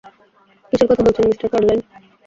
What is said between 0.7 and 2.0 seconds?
কথা বলছেন, mister Carlyle?